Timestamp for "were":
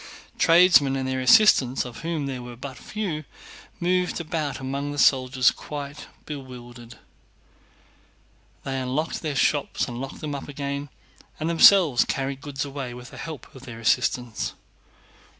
2.41-2.55